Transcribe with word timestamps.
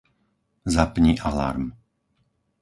Zapni 0.65 1.13
alarm. 1.21 1.63